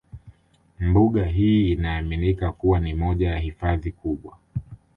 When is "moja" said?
2.93-3.31